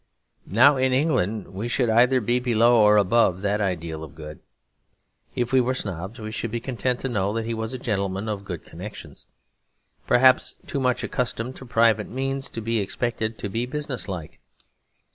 [0.47, 4.39] Now in England we should either be below or above that ideal of good.
[5.35, 8.27] If we were snobs, we should be content to know that he was a gentleman
[8.27, 9.27] of good connections,
[10.07, 14.39] perhaps too much accustomed to private means to be expected to be businesslike.